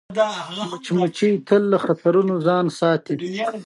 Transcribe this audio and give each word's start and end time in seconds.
مچمچۍ 0.69 1.31
تل 1.47 1.63
له 1.71 1.77
خطرونو 1.85 2.35
ځان 2.47 2.65
ساتي 2.79 3.13